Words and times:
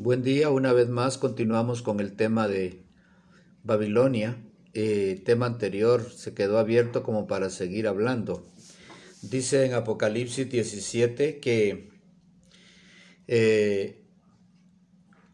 Buen 0.00 0.22
día, 0.22 0.48
una 0.50 0.72
vez 0.72 0.88
más 0.88 1.18
continuamos 1.18 1.82
con 1.82 1.98
el 1.98 2.14
tema 2.14 2.46
de 2.46 2.84
Babilonia. 3.64 4.36
Eh, 4.72 5.20
tema 5.24 5.46
anterior 5.46 6.08
se 6.12 6.34
quedó 6.34 6.60
abierto 6.60 7.02
como 7.02 7.26
para 7.26 7.50
seguir 7.50 7.88
hablando. 7.88 8.46
Dice 9.22 9.66
en 9.66 9.74
Apocalipsis 9.74 10.48
17 10.48 11.40
que 11.40 11.90
eh, 13.26 14.04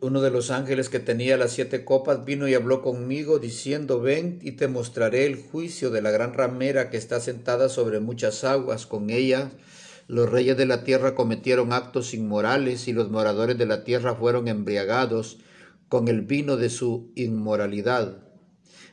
uno 0.00 0.22
de 0.22 0.30
los 0.30 0.50
ángeles 0.50 0.88
que 0.88 0.98
tenía 0.98 1.36
las 1.36 1.52
siete 1.52 1.84
copas 1.84 2.24
vino 2.24 2.48
y 2.48 2.54
habló 2.54 2.80
conmigo 2.80 3.38
diciendo, 3.38 4.00
ven 4.00 4.38
y 4.40 4.52
te 4.52 4.66
mostraré 4.66 5.26
el 5.26 5.36
juicio 5.36 5.90
de 5.90 6.00
la 6.00 6.10
gran 6.10 6.32
ramera 6.32 6.88
que 6.88 6.96
está 6.96 7.20
sentada 7.20 7.68
sobre 7.68 8.00
muchas 8.00 8.44
aguas. 8.44 8.86
Con 8.86 9.10
ella 9.10 9.50
los 10.06 10.30
reyes 10.30 10.56
de 10.56 10.66
la 10.66 10.84
tierra 10.84 11.14
cometieron 11.14 11.72
actos 11.72 12.14
inmorales 12.14 12.88
y 12.88 12.92
los 12.92 13.10
moradores 13.10 13.56
de 13.56 13.66
la 13.66 13.84
tierra 13.84 14.14
fueron 14.14 14.48
embriagados 14.48 15.38
con 15.88 16.08
el 16.08 16.22
vino 16.22 16.56
de 16.56 16.70
su 16.70 17.12
inmoralidad. 17.14 18.18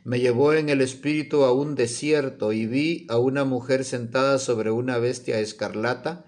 Me 0.03 0.19
llevó 0.19 0.53
en 0.53 0.69
el 0.69 0.81
espíritu 0.81 1.43
a 1.43 1.51
un 1.51 1.75
desierto 1.75 2.53
y 2.53 2.65
vi 2.65 3.05
a 3.09 3.17
una 3.17 3.43
mujer 3.43 3.83
sentada 3.83 4.39
sobre 4.39 4.71
una 4.71 4.97
bestia 4.97 5.39
escarlata, 5.39 6.25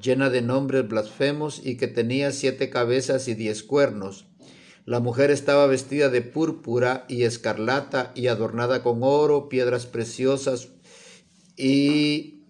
llena 0.00 0.30
de 0.30 0.42
nombres 0.42 0.88
blasfemos 0.88 1.60
y 1.64 1.76
que 1.76 1.86
tenía 1.86 2.32
siete 2.32 2.70
cabezas 2.70 3.28
y 3.28 3.34
diez 3.34 3.62
cuernos. 3.62 4.26
La 4.86 4.98
mujer 4.98 5.30
estaba 5.30 5.66
vestida 5.66 6.08
de 6.08 6.22
púrpura 6.22 7.04
y 7.08 7.22
escarlata 7.22 8.10
y 8.16 8.26
adornada 8.26 8.82
con 8.82 9.00
oro, 9.02 9.48
piedras 9.48 9.86
preciosas 9.86 10.70
y 11.56 12.41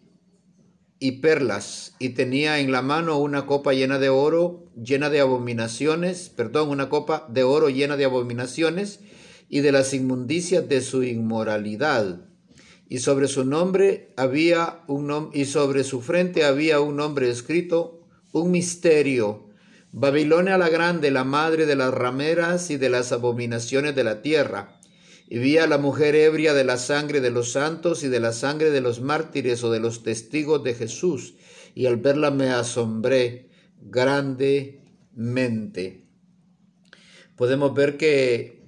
y 1.03 1.21
perlas, 1.21 1.97
y 1.99 2.11
tenía 2.11 2.61
en 2.61 2.71
la 2.71 2.81
mano 2.81 3.19
una 3.19 3.45
copa 3.45 3.73
llena 3.73 3.99
de 3.99 4.09
oro, 4.09 4.71
llena 4.81 5.11
de 5.11 5.19
abominaciones, 5.19 6.29
perdón, 6.29 6.69
una 6.69 6.89
copa 6.89 7.27
de 7.29 7.43
oro 7.43 7.69
llena 7.71 7.97
de 7.97 8.05
abominaciones 8.05 9.01
y 9.49 9.63
de 9.63 9.73
las 9.73 9.95
inmundicias 9.95 10.69
de 10.69 10.81
su 10.81 11.03
inmoralidad. 11.03 12.21
Y 12.89 12.99
sobre 12.99 13.27
su 13.27 13.45
nombre 13.45 14.13
había 14.17 14.85
un 14.87 15.31
y 15.33 15.47
sobre 15.47 15.83
su 15.83 16.03
frente 16.03 16.45
había 16.45 16.79
un 16.79 16.95
nombre 16.95 17.31
escrito, 17.31 18.07
un 18.31 18.53
misterio. 18.53 19.49
Babilonia 19.91 20.57
la 20.57 20.69
grande, 20.69 21.11
la 21.11 21.25
madre 21.25 21.67
de 21.67 21.75
las 21.75 21.93
rameras 21.93 22.71
y 22.71 22.77
de 22.77 22.91
las 22.91 23.11
abominaciones 23.11 23.97
de 23.97 24.05
la 24.05 24.23
tierra 24.23 24.79
y 25.33 25.39
vi 25.39 25.57
a 25.57 25.67
la 25.67 25.79
mujer 25.79 26.15
ebria 26.15 26.53
de 26.53 26.63
la 26.63 26.77
sangre 26.77 27.23
de 27.23 27.31
los 27.31 27.53
santos 27.53 28.05
y 28.05 28.09
de 28.09 28.21
la 28.21 28.35
sangre 28.35 28.71
de 28.71 28.83
los 28.83 29.01
mártires 29.01 29.65
o 29.65 29.71
de 29.71 29.81
los 29.81 30.03
testigos 30.03 30.63
de 30.63 30.75
Jesús, 30.75 31.37
y 31.75 31.87
al 31.87 31.97
verla 31.97 32.31
me 32.31 32.51
asombré 32.51 33.49
grandemente. 33.81 36.05
Podemos 37.35 37.73
ver 37.73 37.97
que 37.97 38.61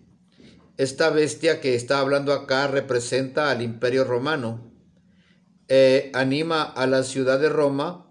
esta 0.79 1.11
bestia 1.11 1.61
que 1.61 1.75
está 1.75 1.99
hablando 1.99 2.33
acá 2.33 2.67
representa 2.67 3.51
al 3.51 3.61
imperio 3.61 4.05
romano, 4.05 4.73
eh, 5.69 6.11
anima 6.15 6.63
a 6.63 6.87
la 6.87 7.03
ciudad 7.03 7.39
de 7.39 7.51
Roma 7.51 8.11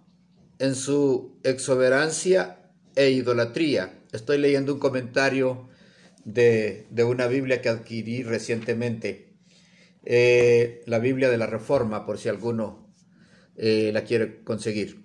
en 0.59 0.75
su 0.75 1.39
exuberancia 1.41 2.69
e 2.95 3.09
idolatría. 3.09 3.99
Estoy 4.11 4.37
leyendo 4.37 4.75
un 4.75 4.79
comentario 4.79 5.72
de, 6.25 6.87
una 7.05 7.27
Biblia 7.27 7.61
que 7.61 7.69
adquirí 7.69 8.23
recientemente, 8.23 9.33
eh, 10.05 10.81
la 10.85 10.99
Biblia 10.99 11.29
de 11.29 11.37
la 11.37 11.47
Reforma, 11.47 12.05
por 12.05 12.17
si 12.17 12.29
alguno 12.29 12.93
eh, 13.55 13.91
la 13.93 14.03
quiere 14.03 14.43
conseguir. 14.43 15.03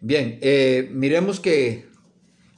Bien, 0.00 0.38
eh, 0.42 0.90
miremos 0.92 1.40
que 1.40 1.86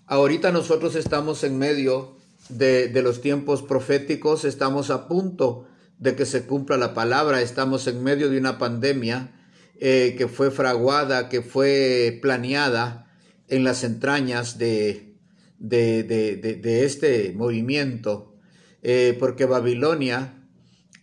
ahorita 0.06 0.50
nosotros 0.52 0.96
estamos 0.96 1.44
en 1.44 1.58
medio 1.58 2.16
de, 2.48 2.88
de 2.88 3.02
los 3.02 3.20
tiempos 3.20 3.62
proféticos, 3.62 4.44
estamos 4.44 4.90
a 4.90 5.08
punto 5.08 5.68
de 5.98 6.16
que 6.16 6.26
se 6.26 6.44
cumpla 6.44 6.76
la 6.76 6.94
palabra, 6.94 7.40
estamos 7.40 7.86
en 7.86 8.02
medio 8.02 8.28
de 8.28 8.38
una 8.38 8.58
pandemia 8.58 9.32
que 9.78 10.28
fue 10.32 10.50
fraguada, 10.50 11.28
que 11.28 11.42
fue 11.42 12.18
planeada 12.22 13.12
en 13.48 13.62
las 13.62 13.84
entrañas 13.84 14.56
de, 14.56 15.15
de, 15.58 16.02
de, 16.02 16.84
este 16.84 17.32
movimiento, 17.32 18.34
eh, 18.82 19.16
porque 19.18 19.46
Babilonia, 19.46 20.48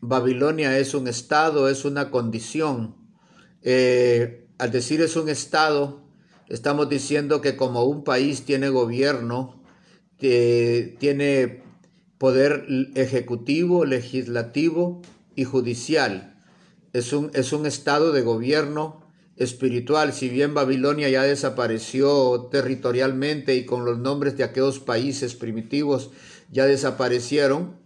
Babilonia 0.01 0.77
es 0.77 0.93
un 0.93 1.07
estado, 1.07 1.69
es 1.69 1.85
una 1.85 2.11
condición. 2.11 2.95
Eh, 3.61 4.47
al 4.57 4.71
decir 4.71 5.01
es 5.01 5.15
un 5.15 5.29
estado, 5.29 6.03
estamos 6.49 6.89
diciendo 6.89 7.41
que 7.41 7.55
como 7.55 7.83
un 7.85 8.03
país 8.03 8.43
tiene 8.43 8.69
gobierno, 8.69 9.61
tiene 10.19 11.63
poder 12.17 12.65
ejecutivo, 12.95 13.83
legislativo 13.83 15.01
y 15.35 15.43
judicial. 15.43 16.41
Es 16.93 17.11
un, 17.11 17.31
es 17.33 17.51
un 17.51 17.65
estado 17.65 18.13
de 18.13 18.21
gobierno 18.21 19.02
espiritual, 19.35 20.13
si 20.13 20.29
bien 20.29 20.53
Babilonia 20.53 21.09
ya 21.09 21.23
desapareció 21.23 22.49
territorialmente 22.51 23.55
y 23.55 23.65
con 23.65 23.85
los 23.85 23.97
nombres 23.97 24.37
de 24.37 24.43
aquellos 24.43 24.79
países 24.79 25.35
primitivos 25.35 26.11
ya 26.51 26.65
desaparecieron, 26.65 27.77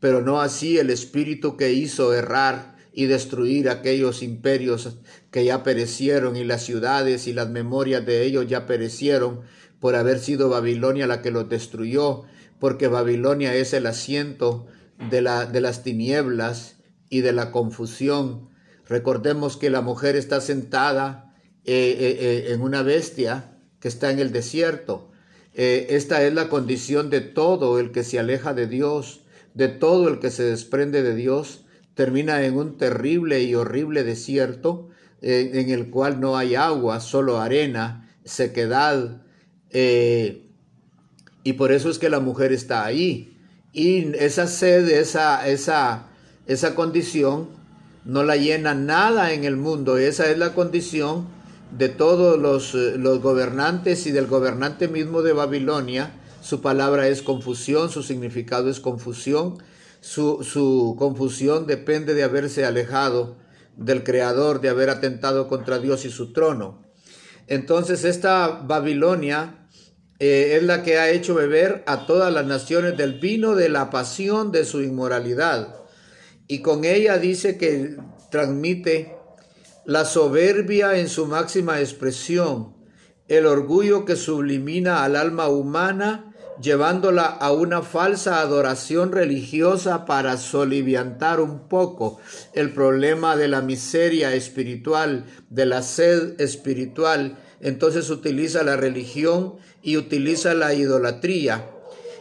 pero 0.00 0.22
no 0.22 0.40
así 0.40 0.78
el 0.78 0.90
espíritu 0.90 1.56
que 1.56 1.72
hizo 1.72 2.14
errar 2.14 2.76
y 2.92 3.06
destruir 3.06 3.68
aquellos 3.68 4.22
imperios 4.22 4.96
que 5.30 5.44
ya 5.44 5.62
perecieron 5.62 6.36
y 6.36 6.44
las 6.44 6.62
ciudades 6.62 7.26
y 7.26 7.32
las 7.32 7.50
memorias 7.50 8.06
de 8.06 8.22
ellos 8.22 8.46
ya 8.46 8.66
perecieron 8.66 9.40
por 9.80 9.96
haber 9.96 10.18
sido 10.20 10.48
Babilonia 10.48 11.06
la 11.06 11.20
que 11.20 11.30
los 11.30 11.48
destruyó, 11.48 12.22
porque 12.60 12.88
Babilonia 12.88 13.54
es 13.54 13.74
el 13.74 13.86
asiento 13.86 14.66
de, 15.10 15.20
la, 15.20 15.44
de 15.44 15.60
las 15.60 15.82
tinieblas 15.82 16.76
y 17.10 17.20
de 17.20 17.32
la 17.32 17.50
confusión 17.50 18.48
Recordemos 18.86 19.56
que 19.56 19.70
la 19.70 19.80
mujer 19.80 20.16
está 20.16 20.40
sentada 20.40 21.34
eh, 21.64 21.96
eh, 21.98 22.18
eh, 22.20 22.52
en 22.52 22.60
una 22.60 22.82
bestia 22.82 23.56
que 23.80 23.88
está 23.88 24.10
en 24.10 24.18
el 24.18 24.32
desierto. 24.32 25.10
esta 25.54 26.22
es 26.24 26.34
la 26.34 26.48
condición 26.48 27.10
de 27.10 27.20
todo 27.20 27.78
el 27.78 27.92
que 27.92 28.02
se 28.02 28.18
aleja 28.18 28.54
de 28.54 28.66
Dios, 28.66 29.22
de 29.54 29.68
todo 29.68 30.08
el 30.08 30.18
que 30.18 30.30
se 30.30 30.42
desprende 30.42 31.02
de 31.02 31.14
Dios, 31.14 31.64
termina 31.94 32.44
en 32.44 32.56
un 32.56 32.76
terrible 32.76 33.42
y 33.44 33.54
horrible 33.54 34.02
desierto 34.02 34.88
en 35.22 35.70
el 35.70 35.90
cual 35.90 36.20
no 36.20 36.36
hay 36.36 36.54
agua, 36.56 37.00
solo 37.00 37.40
arena, 37.40 38.10
sequedad. 38.24 39.22
y 39.70 41.52
por 41.52 41.72
eso 41.72 41.88
es 41.88 41.98
que 41.98 42.10
la 42.10 42.20
mujer 42.20 42.52
está 42.52 42.84
ahí. 42.84 43.38
Y 43.72 44.14
esa 44.16 44.46
sed, 44.48 44.88
esa, 44.88 45.46
esa, 45.46 46.08
esa 46.46 46.74
condición 46.74 47.48
no 48.04 48.22
la 48.22 48.36
llena 48.36 48.74
nada 48.74 49.32
en 49.32 49.44
el 49.44 49.56
mundo. 49.56 49.96
Esa 49.98 50.30
es 50.30 50.38
la 50.38 50.54
condición 50.54 51.26
de 51.76 51.88
todos 51.88 52.38
los, 52.38 52.74
eh, 52.74 52.96
los, 52.98 53.20
gobernantes 53.20 54.06
y 54.06 54.12
del 54.12 54.26
gobernante 54.26 54.88
mismo 54.88 55.22
de 55.22 55.32
Babilonia. 55.32 56.12
Su 56.42 56.60
palabra 56.60 57.08
es 57.08 57.22
confusión, 57.22 57.90
su 57.90 58.02
significado 58.02 58.68
es 58.68 58.80
confusión. 58.80 59.58
Su, 60.00 60.44
su 60.44 60.96
confusión 60.98 61.66
depende 61.66 62.12
de 62.12 62.24
haberse 62.24 62.66
alejado 62.66 63.36
del 63.76 64.04
Creador, 64.04 64.60
de 64.60 64.68
haber 64.68 64.90
atentado 64.90 65.48
contra 65.48 65.78
Dios 65.78 66.04
y 66.04 66.10
su 66.10 66.32
trono. 66.32 66.82
Entonces 67.46 68.04
esta 68.04 68.48
Babilonia 68.48 69.66
eh, 70.18 70.56
es 70.56 70.62
la 70.62 70.82
que 70.82 70.98
ha 70.98 71.10
hecho 71.10 71.34
beber 71.34 71.82
a 71.86 72.06
todas 72.06 72.32
las 72.32 72.46
naciones 72.46 72.96
del 72.96 73.18
vino 73.18 73.54
de 73.54 73.70
la 73.70 73.90
pasión 73.90 74.52
de 74.52 74.64
su 74.64 74.82
inmoralidad 74.82 75.83
y 76.46 76.60
con 76.60 76.84
ella 76.84 77.18
dice 77.18 77.56
que 77.56 77.96
transmite 78.30 79.16
la 79.86 80.04
soberbia 80.04 80.98
en 80.98 81.08
su 81.08 81.26
máxima 81.26 81.80
expresión, 81.80 82.74
el 83.28 83.46
orgullo 83.46 84.04
que 84.04 84.16
sublimina 84.16 85.04
al 85.04 85.16
alma 85.16 85.48
humana, 85.48 86.34
llevándola 86.60 87.24
a 87.24 87.52
una 87.52 87.82
falsa 87.82 88.40
adoración 88.40 89.12
religiosa 89.12 90.04
para 90.04 90.36
soliviantar 90.36 91.40
un 91.40 91.68
poco 91.68 92.20
el 92.52 92.72
problema 92.72 93.36
de 93.36 93.48
la 93.48 93.60
miseria 93.60 94.34
espiritual, 94.34 95.24
de 95.50 95.66
la 95.66 95.82
sed 95.82 96.40
espiritual. 96.40 97.38
Entonces 97.60 98.10
utiliza 98.10 98.62
la 98.62 98.76
religión 98.76 99.54
y 99.82 99.96
utiliza 99.96 100.54
la 100.54 100.74
idolatría 100.74 101.73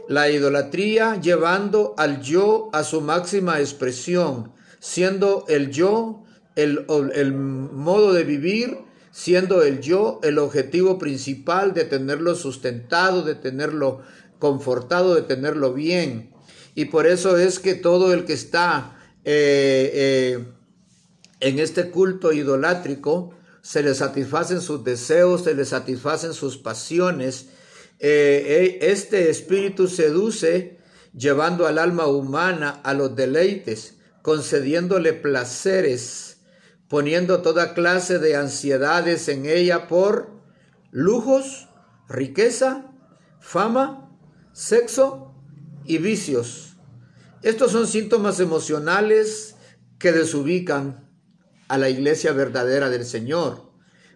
la 0.08 0.30
idolatría 0.30 1.20
llevando 1.20 1.94
al 1.98 2.22
yo 2.22 2.70
a 2.74 2.84
su 2.84 3.02
máxima 3.02 3.60
expresión, 3.60 4.52
siendo 4.80 5.46
el 5.48 5.72
yo 5.72 6.24
el, 6.56 7.34
modo 7.34 8.14
de 8.14 8.24
vivir, 8.24 8.78
siendo 9.12 9.64
el 9.64 9.80
yo 9.82 10.20
el 10.24 10.38
objetivo 10.40 10.98
principal 11.00 11.74
de 11.74 11.86
tenerlo 11.86 12.36
sustentado, 12.36 13.24
de 13.24 13.36
tenerlo 13.36 14.02
confortado, 14.40 15.16
de 15.16 15.22
tenerlo 15.24 15.74
bien. 15.74 16.32
Y 16.76 16.86
por 16.86 17.08
eso 17.08 17.38
es 17.38 17.60
que 17.60 17.76
todo 17.76 18.14
el 18.14 18.26
que 18.26 18.34
está 18.34 18.98
eh, 19.24 19.92
eh, 19.94 20.46
en 21.40 21.60
este 21.60 21.90
culto 21.90 22.34
idolátrico, 22.34 23.34
se 23.62 23.82
le 23.82 23.96
satisfacen 23.96 24.60
sus 24.60 24.84
deseos, 24.84 25.46
se 25.46 25.56
le 25.56 25.64
satisfacen 25.64 26.34
sus 26.34 26.58
pasiones, 26.58 27.48
eh, 28.06 28.80
eh, 28.82 28.92
este 28.92 29.30
espíritu 29.30 29.88
seduce 29.88 30.78
llevando 31.18 31.68
al 31.68 31.80
alma 31.80 32.06
humana 32.08 32.82
a 32.84 32.94
los 32.94 33.16
deleites, 33.16 33.98
concediéndole 34.22 35.14
placeres, 35.14 36.42
poniendo 36.90 37.42
toda 37.42 37.74
clase 37.74 38.20
de 38.20 38.36
ansiedades 38.36 39.30
en 39.30 39.46
ella 39.46 39.88
por 39.88 40.32
lujos, 40.92 41.70
riqueza, 42.10 42.92
fama, 43.40 44.12
sexo 44.52 45.34
y 45.86 45.98
vicios. 45.98 46.76
Estos 47.42 47.72
son 47.72 47.88
síntomas 47.88 48.42
emocionales 48.42 49.56
que 49.98 50.12
desubican 50.12 51.10
a 51.70 51.78
la 51.78 51.90
iglesia 51.90 52.34
verdadera 52.34 52.90
del 52.90 53.06
Señor. 53.06 53.73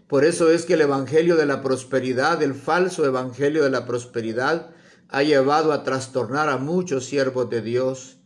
Por 0.08 0.24
eso 0.24 0.50
es 0.50 0.66
que 0.66 0.76
el 0.76 0.82
Evangelio 0.82 1.36
de 1.36 1.46
la 1.46 1.62
Prosperidad, 1.62 2.42
el 2.42 2.54
falso 2.54 3.06
Evangelio 3.06 3.64
de 3.64 3.70
la 3.70 3.86
Prosperidad, 3.86 4.70
ha 5.10 5.24
llevado 5.24 5.74
a 5.74 5.84
trastornar 5.84 6.48
a 6.48 6.58
muchos 6.58 7.06
siervos 7.06 7.50
de 7.50 7.62
Dios. 7.62 8.20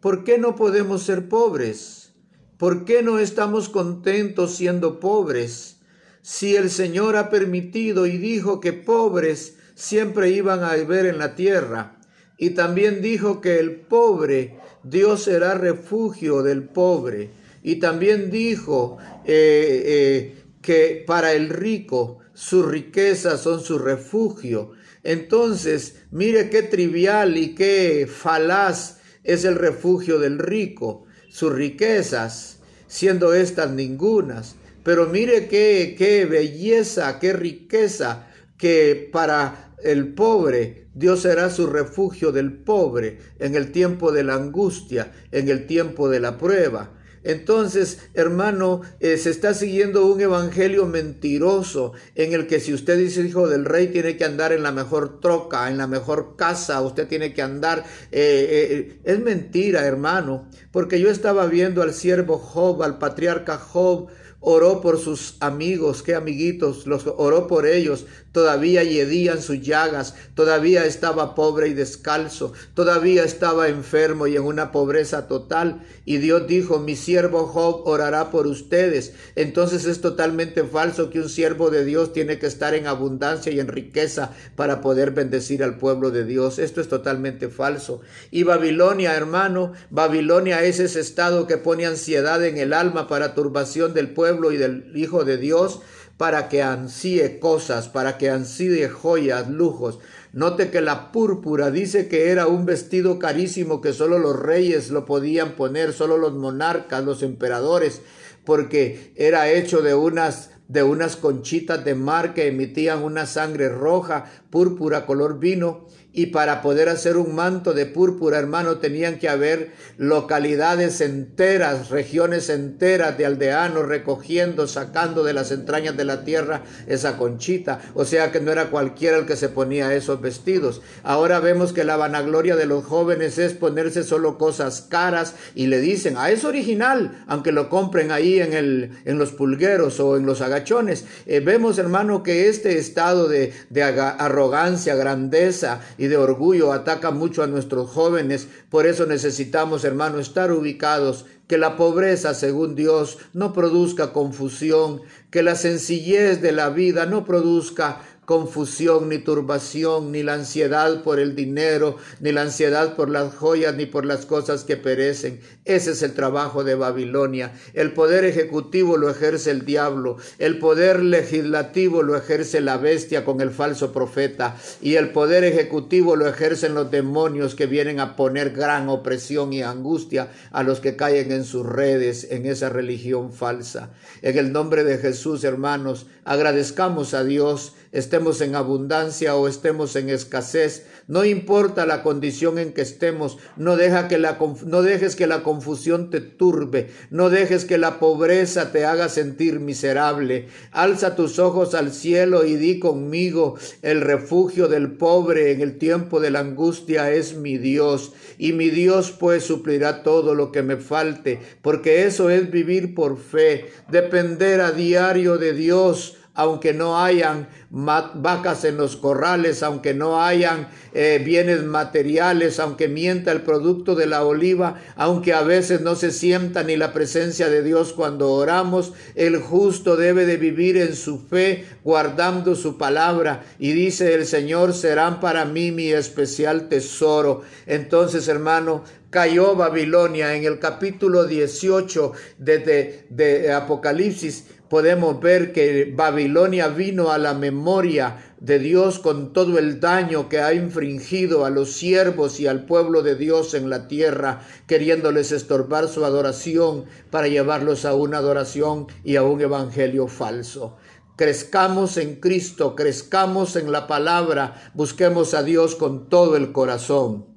¿Por 0.00 0.22
qué 0.22 0.38
no 0.38 0.54
podemos 0.54 1.02
ser 1.02 1.28
pobres? 1.28 2.12
¿Por 2.56 2.84
qué 2.84 3.02
no 3.02 3.18
estamos 3.18 3.68
contentos 3.68 4.54
siendo 4.54 5.00
pobres? 5.00 5.80
Si 6.22 6.54
el 6.54 6.70
Señor 6.70 7.16
ha 7.16 7.30
permitido 7.30 8.06
y 8.06 8.16
dijo 8.16 8.60
que 8.60 8.72
pobres 8.72 9.56
siempre 9.74 10.30
iban 10.30 10.62
a 10.62 10.74
ver 10.76 11.06
en 11.06 11.18
la 11.18 11.34
tierra, 11.34 11.98
y 12.38 12.50
también 12.50 13.02
dijo 13.02 13.40
que 13.40 13.58
el 13.58 13.80
pobre, 13.80 14.58
Dios 14.84 15.24
será 15.24 15.54
refugio 15.54 16.42
del 16.42 16.62
pobre, 16.62 17.30
y 17.62 17.76
también 17.76 18.30
dijo 18.30 18.98
eh, 19.24 19.82
eh, 19.84 20.43
que 20.64 21.04
para 21.06 21.34
el 21.34 21.50
rico 21.50 22.20
sus 22.32 22.64
riquezas 22.66 23.42
son 23.42 23.60
su 23.60 23.78
refugio. 23.78 24.72
Entonces, 25.02 25.96
mire 26.10 26.48
qué 26.48 26.62
trivial 26.62 27.36
y 27.36 27.54
qué 27.54 28.08
falaz 28.10 28.98
es 29.24 29.44
el 29.44 29.56
refugio 29.56 30.18
del 30.18 30.38
rico, 30.38 31.04
sus 31.28 31.52
riquezas, 31.52 32.60
siendo 32.86 33.34
estas 33.34 33.72
ningunas. 33.72 34.56
Pero 34.82 35.06
mire 35.06 35.48
qué, 35.48 35.94
qué 35.98 36.24
belleza, 36.24 37.18
qué 37.18 37.34
riqueza 37.34 38.26
que 38.56 39.10
para 39.12 39.74
el 39.82 40.14
pobre 40.14 40.88
Dios 40.94 41.20
será 41.22 41.50
su 41.50 41.66
refugio 41.66 42.32
del 42.32 42.54
pobre 42.54 43.18
en 43.38 43.54
el 43.54 43.70
tiempo 43.70 44.12
de 44.12 44.24
la 44.24 44.34
angustia, 44.36 45.12
en 45.30 45.50
el 45.50 45.66
tiempo 45.66 46.08
de 46.08 46.20
la 46.20 46.38
prueba. 46.38 46.94
Entonces, 47.24 47.98
hermano, 48.12 48.82
eh, 49.00 49.16
se 49.16 49.30
está 49.30 49.54
siguiendo 49.54 50.06
un 50.06 50.20
evangelio 50.20 50.86
mentiroso 50.86 51.92
en 52.14 52.34
el 52.34 52.46
que 52.46 52.60
si 52.60 52.72
usted 52.72 52.98
dice 52.98 53.22
hijo 53.22 53.48
del 53.48 53.64
rey, 53.64 53.88
tiene 53.88 54.16
que 54.16 54.24
andar 54.24 54.52
en 54.52 54.62
la 54.62 54.72
mejor 54.72 55.20
troca, 55.20 55.70
en 55.70 55.78
la 55.78 55.86
mejor 55.86 56.36
casa, 56.36 56.80
usted 56.82 57.08
tiene 57.08 57.32
que 57.32 57.42
andar. 57.42 57.84
Eh, 58.12 58.68
eh, 58.70 59.00
es 59.04 59.20
mentira, 59.20 59.86
hermano, 59.86 60.48
porque 60.70 61.00
yo 61.00 61.10
estaba 61.10 61.46
viendo 61.46 61.82
al 61.82 61.94
siervo 61.94 62.38
Job, 62.38 62.82
al 62.82 62.98
patriarca 62.98 63.56
Job, 63.56 64.08
oró 64.44 64.80
por 64.82 64.98
sus 64.98 65.36
amigos, 65.40 66.02
qué 66.02 66.14
amiguitos, 66.14 66.86
los 66.86 67.06
oró 67.06 67.46
por 67.46 67.66
ellos, 67.66 68.04
todavía 68.30 68.82
yedían 68.82 69.40
sus 69.40 69.62
llagas, 69.62 70.14
todavía 70.34 70.84
estaba 70.84 71.34
pobre 71.34 71.68
y 71.68 71.74
descalzo, 71.74 72.52
todavía 72.74 73.24
estaba 73.24 73.68
enfermo 73.68 74.26
y 74.26 74.36
en 74.36 74.42
una 74.42 74.70
pobreza 74.70 75.28
total. 75.28 75.82
Y 76.04 76.18
Dios 76.18 76.46
dijo, 76.46 76.78
mi 76.78 76.96
siervo 76.96 77.46
Job 77.46 77.86
orará 77.86 78.30
por 78.30 78.46
ustedes. 78.46 79.14
Entonces 79.36 79.86
es 79.86 80.02
totalmente 80.02 80.64
falso 80.64 81.08
que 81.08 81.20
un 81.20 81.30
siervo 81.30 81.70
de 81.70 81.84
Dios 81.84 82.12
tiene 82.12 82.38
que 82.38 82.46
estar 82.46 82.74
en 82.74 82.86
abundancia 82.86 83.50
y 83.50 83.60
en 83.60 83.68
riqueza 83.68 84.32
para 84.56 84.82
poder 84.82 85.12
bendecir 85.12 85.62
al 85.62 85.78
pueblo 85.78 86.10
de 86.10 86.24
Dios. 86.24 86.58
Esto 86.58 86.82
es 86.82 86.88
totalmente 86.88 87.48
falso. 87.48 88.02
Y 88.30 88.42
Babilonia, 88.42 89.14
hermano, 89.14 89.72
Babilonia 89.90 90.62
es 90.64 90.80
ese 90.80 91.00
estado 91.00 91.46
que 91.46 91.56
pone 91.56 91.86
ansiedad 91.86 92.44
en 92.44 92.58
el 92.58 92.74
alma 92.74 93.08
para 93.08 93.34
turbación 93.34 93.94
del 93.94 94.10
pueblo 94.10 94.33
y 94.52 94.56
del 94.56 94.92
Hijo 94.94 95.24
de 95.24 95.36
Dios 95.36 95.80
para 96.16 96.48
que 96.48 96.62
ansíe 96.62 97.38
cosas, 97.40 97.88
para 97.88 98.18
que 98.18 98.30
ansíe 98.30 98.88
joyas, 98.88 99.48
lujos. 99.48 99.98
Note 100.32 100.70
que 100.70 100.80
la 100.80 101.12
púrpura 101.12 101.70
dice 101.70 102.08
que 102.08 102.30
era 102.30 102.46
un 102.46 102.66
vestido 102.66 103.18
carísimo 103.18 103.80
que 103.80 103.92
solo 103.92 104.18
los 104.18 104.38
reyes 104.38 104.90
lo 104.90 105.04
podían 105.04 105.56
poner, 105.56 105.92
solo 105.92 106.16
los 106.16 106.34
monarcas, 106.34 107.04
los 107.04 107.22
emperadores, 107.22 108.02
porque 108.44 109.12
era 109.16 109.50
hecho 109.50 109.80
de 109.82 109.94
unas 109.94 110.50
de 110.66 110.82
unas 110.82 111.16
conchitas 111.16 111.84
de 111.84 111.94
mar 111.94 112.32
que 112.32 112.46
emitían 112.46 113.02
una 113.02 113.26
sangre 113.26 113.68
roja, 113.68 114.24
púrpura 114.48 115.04
color 115.04 115.38
vino, 115.38 115.86
y 116.16 116.26
para 116.26 116.62
poder 116.62 116.88
hacer 116.88 117.16
un 117.16 117.34
manto 117.34 117.72
de 117.72 117.86
púrpura, 117.86 118.38
hermano, 118.38 118.78
tenían 118.78 119.18
que 119.18 119.28
haber 119.28 119.72
localidades 119.98 121.00
enteras, 121.00 121.90
regiones 121.90 122.48
enteras 122.50 123.18
de 123.18 123.26
aldeanos 123.26 123.88
recogiendo, 123.88 124.68
sacando 124.68 125.24
de 125.24 125.32
las 125.32 125.50
entrañas 125.50 125.96
de 125.96 126.04
la 126.04 126.24
tierra 126.24 126.62
esa 126.86 127.16
conchita. 127.16 127.80
O 127.94 128.04
sea 128.04 128.30
que 128.30 128.40
no 128.40 128.52
era 128.52 128.70
cualquiera 128.70 129.18
el 129.18 129.26
que 129.26 129.34
se 129.34 129.48
ponía 129.48 129.92
esos 129.92 130.20
vestidos. 130.20 130.82
Ahora 131.02 131.40
vemos 131.40 131.72
que 131.72 131.82
la 131.82 131.96
vanagloria 131.96 132.54
de 132.54 132.66
los 132.66 132.84
jóvenes 132.84 133.38
es 133.38 133.52
ponerse 133.52 134.04
solo 134.04 134.38
cosas 134.38 134.82
caras 134.82 135.34
y 135.56 135.66
le 135.66 135.80
dicen, 135.80 136.14
ah, 136.16 136.30
es 136.30 136.44
original, 136.44 137.24
aunque 137.26 137.50
lo 137.50 137.68
compren 137.68 138.12
ahí 138.12 138.38
en, 138.38 138.52
el, 138.52 138.90
en 139.04 139.18
los 139.18 139.32
pulgueros 139.32 139.98
o 139.98 140.16
en 140.16 140.26
los 140.26 140.42
agachones. 140.42 141.06
Eh, 141.26 141.40
vemos, 141.40 141.78
hermano, 141.78 142.22
que 142.22 142.48
este 142.48 142.78
estado 142.78 143.26
de, 143.28 143.52
arrogancia, 143.82 144.94
grandeza, 144.94 145.80
de 146.06 146.16
orgullo 146.16 146.72
ataca 146.72 147.10
mucho 147.10 147.42
a 147.42 147.46
nuestros 147.46 147.90
jóvenes. 147.90 148.48
Por 148.70 148.86
eso 148.86 149.06
necesitamos, 149.06 149.84
hermano, 149.84 150.18
estar 150.18 150.52
ubicados, 150.52 151.26
que 151.46 151.58
la 151.58 151.76
pobreza, 151.76 152.34
según 152.34 152.74
Dios, 152.74 153.18
no 153.32 153.52
produzca 153.52 154.12
confusión, 154.12 155.02
que 155.30 155.42
la 155.42 155.56
sencillez 155.56 156.40
de 156.40 156.52
la 156.52 156.70
vida 156.70 157.06
no 157.06 157.24
produzca 157.24 158.00
confusión, 158.24 159.08
ni 159.08 159.18
turbación, 159.18 160.12
ni 160.12 160.22
la 160.22 160.34
ansiedad 160.34 161.02
por 161.02 161.18
el 161.18 161.34
dinero, 161.34 161.96
ni 162.20 162.32
la 162.32 162.42
ansiedad 162.42 162.96
por 162.96 163.10
las 163.10 163.34
joyas, 163.34 163.74
ni 163.74 163.86
por 163.86 164.04
las 164.04 164.26
cosas 164.26 164.64
que 164.64 164.76
perecen. 164.76 165.40
Ese 165.64 165.92
es 165.92 166.02
el 166.02 166.14
trabajo 166.14 166.64
de 166.64 166.74
Babilonia. 166.74 167.52
El 167.74 167.92
poder 167.92 168.24
ejecutivo 168.24 168.96
lo 168.96 169.10
ejerce 169.10 169.50
el 169.50 169.64
diablo, 169.64 170.16
el 170.38 170.58
poder 170.58 171.02
legislativo 171.02 172.02
lo 172.02 172.16
ejerce 172.16 172.60
la 172.60 172.76
bestia 172.76 173.24
con 173.24 173.40
el 173.40 173.50
falso 173.50 173.92
profeta, 173.92 174.56
y 174.80 174.94
el 174.94 175.10
poder 175.10 175.44
ejecutivo 175.44 176.16
lo 176.16 176.28
ejercen 176.28 176.74
los 176.74 176.90
demonios 176.90 177.54
que 177.54 177.66
vienen 177.66 178.00
a 178.00 178.16
poner 178.16 178.50
gran 178.50 178.88
opresión 178.88 179.52
y 179.52 179.62
angustia 179.62 180.30
a 180.50 180.62
los 180.62 180.80
que 180.80 180.96
caen 180.96 181.32
en 181.32 181.44
sus 181.44 181.66
redes, 181.66 182.28
en 182.30 182.46
esa 182.46 182.68
religión 182.68 183.32
falsa. 183.32 183.90
En 184.22 184.38
el 184.38 184.52
nombre 184.52 184.84
de 184.84 184.98
Jesús, 184.98 185.44
hermanos, 185.44 186.06
agradezcamos 186.24 187.14
a 187.14 187.24
Dios 187.24 187.74
estemos 187.94 188.40
en 188.40 188.56
abundancia 188.56 189.36
o 189.36 189.48
estemos 189.48 189.96
en 189.96 190.10
escasez, 190.10 190.86
no 191.06 191.24
importa 191.24 191.86
la 191.86 192.02
condición 192.02 192.58
en 192.58 192.72
que 192.72 192.82
estemos, 192.82 193.38
no, 193.56 193.76
deja 193.76 194.08
que 194.08 194.18
la, 194.18 194.36
no 194.66 194.82
dejes 194.82 195.16
que 195.16 195.26
la 195.26 195.42
confusión 195.42 196.10
te 196.10 196.20
turbe, 196.20 196.90
no 197.10 197.30
dejes 197.30 197.64
que 197.64 197.78
la 197.78 198.00
pobreza 198.00 198.72
te 198.72 198.84
haga 198.84 199.08
sentir 199.08 199.60
miserable. 199.60 200.48
Alza 200.72 201.14
tus 201.14 201.38
ojos 201.38 201.74
al 201.74 201.92
cielo 201.92 202.44
y 202.44 202.56
di 202.56 202.80
conmigo, 202.80 203.56
el 203.82 204.00
refugio 204.00 204.66
del 204.66 204.92
pobre 204.92 205.52
en 205.52 205.60
el 205.60 205.78
tiempo 205.78 206.20
de 206.20 206.30
la 206.30 206.40
angustia 206.40 207.12
es 207.12 207.36
mi 207.36 207.58
Dios, 207.58 208.12
y 208.36 208.52
mi 208.52 208.70
Dios 208.70 209.12
pues 209.12 209.44
suplirá 209.44 210.02
todo 210.02 210.34
lo 210.34 210.50
que 210.50 210.62
me 210.62 210.76
falte, 210.76 211.38
porque 211.62 212.06
eso 212.06 212.28
es 212.28 212.50
vivir 212.50 212.94
por 212.94 213.18
fe, 213.18 213.66
depender 213.88 214.60
a 214.60 214.72
diario 214.72 215.38
de 215.38 215.52
Dios, 215.52 216.16
aunque 216.34 216.74
no 216.74 216.98
hayan 216.98 217.48
vacas 217.70 218.64
en 218.64 218.76
los 218.76 218.96
corrales, 218.96 219.62
aunque 219.62 219.94
no 219.94 220.22
hayan 220.22 220.68
eh, 220.92 221.22
bienes 221.24 221.62
materiales, 221.62 222.58
aunque 222.60 222.88
mienta 222.88 223.30
el 223.32 223.42
producto 223.42 223.94
de 223.94 224.06
la 224.06 224.24
oliva, 224.24 224.80
aunque 224.96 225.32
a 225.32 225.42
veces 225.42 225.80
no 225.80 225.94
se 225.94 226.10
sienta 226.10 226.64
ni 226.64 226.76
la 226.76 226.92
presencia 226.92 227.48
de 227.48 227.62
Dios 227.62 227.92
cuando 227.92 228.32
oramos, 228.32 228.92
el 229.14 229.38
justo 229.38 229.96
debe 229.96 230.26
de 230.26 230.36
vivir 230.36 230.76
en 230.76 230.96
su 230.96 231.18
fe, 231.18 231.66
guardando 231.84 232.56
su 232.56 232.78
palabra. 232.78 233.44
Y 233.58 233.72
dice 233.72 234.14
el 234.14 234.26
Señor, 234.26 234.74
serán 234.74 235.20
para 235.20 235.44
mí 235.44 235.70
mi 235.70 235.92
especial 235.92 236.68
tesoro. 236.68 237.42
Entonces, 237.66 238.26
hermano, 238.28 238.82
cayó 239.10 239.54
Babilonia 239.54 240.34
en 240.34 240.44
el 240.44 240.58
capítulo 240.58 241.24
18 241.24 242.12
de, 242.38 243.06
de 243.08 243.52
Apocalipsis 243.52 244.46
podemos 244.68 245.20
ver 245.20 245.52
que 245.52 245.92
Babilonia 245.94 246.68
vino 246.68 247.10
a 247.10 247.18
la 247.18 247.34
memoria 247.34 248.34
de 248.40 248.58
Dios 248.58 248.98
con 248.98 249.32
todo 249.32 249.58
el 249.58 249.80
daño 249.80 250.28
que 250.28 250.40
ha 250.40 250.52
infringido 250.52 251.44
a 251.44 251.50
los 251.50 251.72
siervos 251.72 252.40
y 252.40 252.46
al 252.46 252.66
pueblo 252.66 253.02
de 253.02 253.16
Dios 253.16 253.54
en 253.54 253.70
la 253.70 253.88
tierra, 253.88 254.42
queriéndoles 254.66 255.32
estorbar 255.32 255.88
su 255.88 256.04
adoración 256.04 256.84
para 257.10 257.28
llevarlos 257.28 257.84
a 257.84 257.94
una 257.94 258.18
adoración 258.18 258.86
y 259.02 259.16
a 259.16 259.22
un 259.22 259.40
evangelio 259.40 260.08
falso. 260.08 260.76
Crezcamos 261.16 261.96
en 261.96 262.16
Cristo, 262.16 262.74
crezcamos 262.74 263.56
en 263.56 263.70
la 263.70 263.86
palabra, 263.86 264.70
busquemos 264.74 265.34
a 265.34 265.42
Dios 265.42 265.76
con 265.76 266.08
todo 266.08 266.36
el 266.36 266.52
corazón. 266.52 267.33